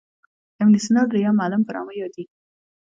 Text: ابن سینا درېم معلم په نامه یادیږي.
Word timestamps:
ابن 0.61 0.73
سینا 0.85 1.01
درېم 1.11 1.33
معلم 1.39 1.61
په 1.65 1.71
نامه 1.75 1.93
یادیږي. 2.01 2.33